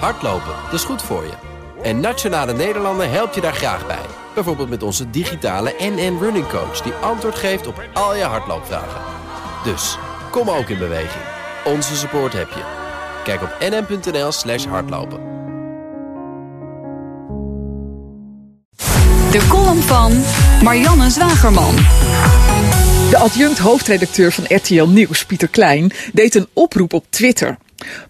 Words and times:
Hardlopen, 0.00 0.54
dat 0.64 0.72
is 0.72 0.84
goed 0.84 1.02
voor 1.02 1.22
je. 1.24 1.32
En 1.82 2.00
Nationale 2.00 2.52
Nederlanden 2.52 3.10
helpt 3.10 3.34
je 3.34 3.40
daar 3.40 3.54
graag 3.54 3.86
bij. 3.86 4.04
Bijvoorbeeld 4.34 4.68
met 4.68 4.82
onze 4.82 5.10
digitale 5.10 5.74
NN 5.78 6.18
Running 6.20 6.48
Coach... 6.48 6.80
die 6.80 6.92
antwoord 6.92 7.34
geeft 7.34 7.66
op 7.66 7.82
al 7.92 8.16
je 8.16 8.22
hardloopvragen. 8.22 9.00
Dus, 9.64 9.98
kom 10.30 10.50
ook 10.50 10.68
in 10.68 10.78
beweging. 10.78 11.24
Onze 11.64 11.96
support 11.96 12.32
heb 12.32 12.48
je. 12.48 12.62
Kijk 13.24 13.42
op 13.42 13.56
nn.nl 13.60 14.32
slash 14.32 14.64
hardlopen. 14.64 15.20
De 19.30 19.46
column 19.48 19.82
van 19.82 20.22
Marianne 20.62 21.10
Zwagerman. 21.10 21.74
De 23.10 23.16
adjunct 23.18 23.58
hoofdredacteur 23.58 24.32
van 24.32 24.44
RTL 24.48 24.84
Nieuws, 24.84 25.24
Pieter 25.24 25.48
Klein, 25.48 25.92
deed 26.12 26.34
een 26.34 26.46
oproep 26.52 26.92
op 26.92 27.04
Twitter. 27.10 27.58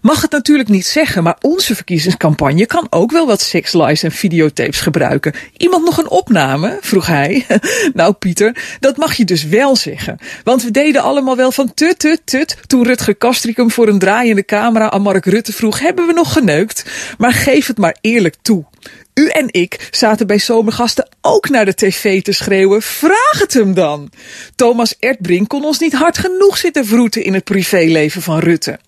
Mag 0.01 0.21
het 0.21 0.31
natuurlijk 0.31 0.69
niet 0.69 0.85
zeggen, 0.85 1.23
maar 1.23 1.37
onze 1.41 1.75
verkiezingscampagne 1.75 2.65
kan 2.65 2.87
ook 2.89 3.11
wel 3.11 3.27
wat 3.27 3.41
sekslies 3.41 4.03
en 4.03 4.11
videotapes 4.11 4.79
gebruiken. 4.81 5.33
Iemand 5.57 5.85
nog 5.85 5.97
een 5.97 6.09
opname? 6.09 6.77
vroeg 6.81 7.07
hij. 7.07 7.45
nou, 7.93 8.13
Pieter, 8.13 8.77
dat 8.79 8.97
mag 8.97 9.13
je 9.13 9.25
dus 9.25 9.43
wel 9.43 9.75
zeggen. 9.75 10.17
Want 10.43 10.63
we 10.63 10.71
deden 10.71 11.01
allemaal 11.01 11.35
wel 11.35 11.51
van 11.51 11.73
tut, 11.73 11.99
tut, 11.99 12.21
tut. 12.23 12.57
Toen 12.67 12.83
Rutger 12.83 13.15
Kastricum 13.15 13.71
voor 13.71 13.87
een 13.87 13.99
draaiende 13.99 14.45
camera 14.45 14.91
aan 14.91 15.01
Mark 15.01 15.25
Rutte 15.25 15.53
vroeg: 15.53 15.79
hebben 15.79 16.07
we 16.07 16.13
nog 16.13 16.33
geneukt? 16.33 16.85
Maar 17.17 17.33
geef 17.33 17.67
het 17.67 17.77
maar 17.77 17.97
eerlijk 18.01 18.35
toe. 18.41 18.65
U 19.13 19.27
en 19.27 19.47
ik 19.51 19.87
zaten 19.91 20.27
bij 20.27 20.39
zomergasten 20.39 21.07
ook 21.21 21.49
naar 21.49 21.65
de 21.65 21.73
tv 21.73 22.21
te 22.21 22.31
schreeuwen. 22.31 22.81
Vraag 22.81 23.39
het 23.39 23.53
hem 23.53 23.73
dan! 23.73 24.09
Thomas 24.55 24.95
Erdbrink 24.99 25.47
kon 25.47 25.65
ons 25.65 25.79
niet 25.79 25.93
hard 25.93 26.17
genoeg 26.17 26.57
zitten 26.57 26.85
vroeten 26.85 27.23
in 27.23 27.33
het 27.33 27.43
privéleven 27.43 28.21
van 28.21 28.39
Rutte. 28.39 28.79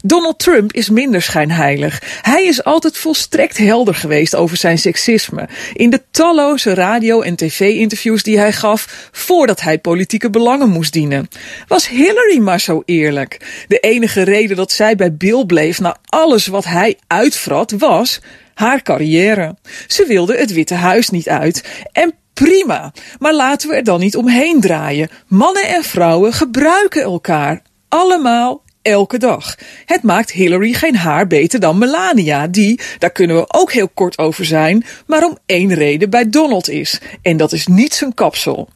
Donald 0.00 0.38
Trump 0.38 0.72
is 0.72 0.90
minder 0.90 1.22
schijnheilig. 1.22 2.02
Hij 2.22 2.44
is 2.44 2.64
altijd 2.64 2.96
volstrekt 2.96 3.58
helder 3.58 3.94
geweest 3.94 4.34
over 4.34 4.56
zijn 4.56 4.78
seksisme. 4.78 5.48
In 5.72 5.90
de 5.90 6.02
talloze 6.10 6.74
radio- 6.74 7.20
en 7.20 7.36
tv-interviews 7.36 8.22
die 8.22 8.38
hij 8.38 8.52
gaf 8.52 9.08
voordat 9.12 9.60
hij 9.60 9.78
politieke 9.78 10.30
belangen 10.30 10.68
moest 10.68 10.92
dienen. 10.92 11.28
Was 11.68 11.88
Hillary 11.88 12.38
maar 12.38 12.60
zo 12.60 12.82
eerlijk? 12.84 13.64
De 13.68 13.78
enige 13.78 14.22
reden 14.22 14.56
dat 14.56 14.72
zij 14.72 14.96
bij 14.96 15.14
Bill 15.14 15.44
bleef 15.44 15.80
na 15.80 15.96
alles 16.06 16.46
wat 16.46 16.64
hij 16.64 16.98
uitvrat 17.06 17.70
was 17.70 18.20
haar 18.54 18.82
carrière. 18.82 19.56
Ze 19.86 20.06
wilde 20.06 20.36
het 20.36 20.52
Witte 20.52 20.74
Huis 20.74 21.10
niet 21.10 21.28
uit. 21.28 21.84
En 21.92 22.14
prima, 22.32 22.92
maar 23.18 23.34
laten 23.34 23.68
we 23.68 23.74
er 23.74 23.84
dan 23.84 24.00
niet 24.00 24.16
omheen 24.16 24.60
draaien. 24.60 25.08
Mannen 25.26 25.66
en 25.66 25.84
vrouwen 25.84 26.32
gebruiken 26.32 27.02
elkaar. 27.02 27.62
Allemaal 27.88 28.61
elke 28.82 29.18
dag. 29.18 29.56
Het 29.84 30.02
maakt 30.02 30.30
Hillary 30.30 30.72
geen 30.72 30.96
haar 30.96 31.26
beter 31.26 31.60
dan 31.60 31.78
Melania, 31.78 32.46
die, 32.46 32.80
daar 32.98 33.12
kunnen 33.12 33.36
we 33.36 33.44
ook 33.48 33.72
heel 33.72 33.88
kort 33.88 34.18
over 34.18 34.44
zijn, 34.44 34.84
maar 35.06 35.24
om 35.24 35.38
één 35.46 35.74
reden 35.74 36.10
bij 36.10 36.28
Donald 36.28 36.68
is. 36.68 37.00
En 37.22 37.36
dat 37.36 37.52
is 37.52 37.66
niet 37.66 37.94
zijn 37.94 38.14
kapsel. 38.14 38.68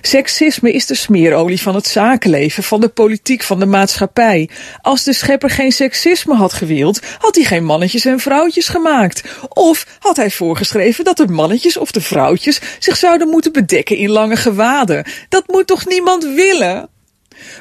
Seksisme 0.00 0.72
is 0.72 0.86
de 0.86 0.94
smeerolie 0.94 1.60
van 1.60 1.74
het 1.74 1.86
zakenleven, 1.86 2.62
van 2.62 2.80
de 2.80 2.88
politiek, 2.88 3.42
van 3.42 3.58
de 3.58 3.66
maatschappij. 3.66 4.48
Als 4.80 5.04
de 5.04 5.12
schepper 5.12 5.50
geen 5.50 5.72
seksisme 5.72 6.34
had 6.34 6.52
gewild, 6.52 7.00
had 7.18 7.34
hij 7.34 7.44
geen 7.44 7.64
mannetjes 7.64 8.04
en 8.04 8.18
vrouwtjes 8.18 8.68
gemaakt. 8.68 9.24
Of 9.48 9.86
had 9.98 10.16
hij 10.16 10.30
voorgeschreven 10.30 11.04
dat 11.04 11.16
de 11.16 11.26
mannetjes 11.26 11.76
of 11.76 11.90
de 11.90 12.00
vrouwtjes 12.00 12.60
zich 12.78 12.96
zouden 12.96 13.28
moeten 13.28 13.52
bedekken 13.52 13.96
in 13.96 14.10
lange 14.10 14.36
gewaden. 14.36 15.04
Dat 15.28 15.46
moet 15.46 15.66
toch 15.66 15.86
niemand 15.86 16.24
willen? 16.24 16.88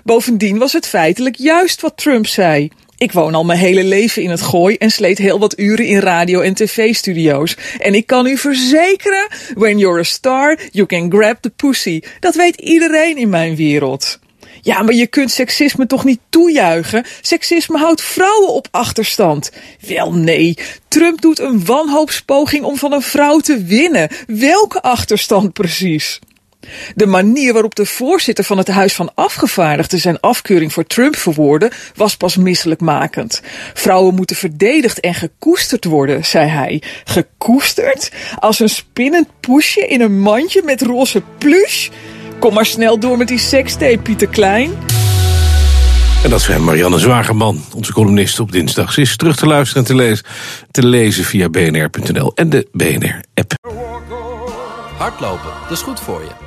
Bovendien 0.03 0.57
was 0.57 0.73
het 0.73 0.87
feitelijk 0.87 1.35
juist 1.35 1.81
wat 1.81 1.97
Trump 1.97 2.27
zei. 2.27 2.69
Ik 2.97 3.11
woon 3.11 3.35
al 3.35 3.45
mijn 3.45 3.59
hele 3.59 3.83
leven 3.83 4.21
in 4.21 4.29
het 4.29 4.41
gooi 4.41 4.75
en 4.75 4.91
sleet 4.91 5.17
heel 5.17 5.39
wat 5.39 5.59
uren 5.59 5.85
in 5.85 5.99
radio- 5.99 6.41
en 6.41 6.53
tv-studio's. 6.53 7.57
En 7.79 7.93
ik 7.93 8.05
kan 8.05 8.27
u 8.27 8.37
verzekeren, 8.37 9.27
when 9.55 9.77
you're 9.77 9.99
a 9.99 10.03
star, 10.03 10.59
you 10.71 10.87
can 10.87 11.11
grab 11.11 11.37
the 11.41 11.49
pussy. 11.49 12.01
Dat 12.19 12.35
weet 12.35 12.55
iedereen 12.55 13.17
in 13.17 13.29
mijn 13.29 13.55
wereld. 13.55 14.19
Ja, 14.61 14.81
maar 14.81 14.93
je 14.93 15.07
kunt 15.07 15.31
seksisme 15.31 15.85
toch 15.85 16.03
niet 16.03 16.19
toejuichen? 16.29 17.05
Seksisme 17.21 17.77
houdt 17.77 18.01
vrouwen 18.01 18.53
op 18.53 18.67
achterstand. 18.71 19.51
Wel 19.87 20.13
nee, 20.13 20.57
Trump 20.87 21.21
doet 21.21 21.39
een 21.39 21.65
wanhoopspoging 21.65 22.63
om 22.63 22.77
van 22.77 22.93
een 22.93 23.01
vrouw 23.01 23.39
te 23.39 23.63
winnen. 23.63 24.09
Welke 24.27 24.81
achterstand 24.81 25.53
precies? 25.53 26.19
De 26.95 27.05
manier 27.05 27.53
waarop 27.53 27.75
de 27.75 27.85
voorzitter 27.85 28.43
van 28.43 28.57
het 28.57 28.67
Huis 28.67 28.93
van 28.93 29.11
Afgevaardigden 29.15 29.99
zijn 29.99 30.19
afkeuring 30.19 30.73
voor 30.73 30.85
Trump 30.85 31.15
verwoordde, 31.15 31.71
was 31.95 32.17
pas 32.17 32.37
misselijkmakend. 32.37 33.41
Vrouwen 33.73 34.15
moeten 34.15 34.35
verdedigd 34.35 34.99
en 34.99 35.13
gekoesterd 35.13 35.85
worden, 35.85 36.25
zei 36.25 36.49
hij. 36.49 36.81
Gekoesterd? 37.03 38.11
Als 38.39 38.59
een 38.59 38.69
spinnend 38.69 39.27
poesje 39.39 39.87
in 39.87 40.01
een 40.01 40.19
mandje 40.19 40.61
met 40.65 40.81
roze 40.81 41.21
plush? 41.37 41.89
Kom 42.39 42.53
maar 42.53 42.65
snel 42.65 42.99
door 42.99 43.17
met 43.17 43.27
die 43.27 43.39
sekstape, 43.39 43.97
Pieter 43.97 44.27
Klein. 44.27 44.71
En 46.23 46.29
dat 46.29 46.41
zijn 46.41 46.63
Marianne 46.63 46.99
Zwagerman, 46.99 47.63
onze 47.75 47.93
columnist 47.93 48.39
op 48.39 48.51
dinsdag. 48.51 48.93
Ze 48.93 49.01
is 49.01 49.15
terug 49.15 49.35
te 49.35 49.45
luisteren 49.45 49.83
en 49.83 49.87
te 49.87 49.95
lezen, 49.95 50.25
te 50.71 50.85
lezen 50.85 51.23
via 51.23 51.49
bnr.nl 51.49 52.31
en 52.35 52.49
de 52.49 52.67
BNR-app. 52.71 53.53
Hardlopen, 54.97 55.51
dat 55.61 55.71
is 55.71 55.81
goed 55.81 55.99
voor 55.99 56.21
je. 56.21 56.46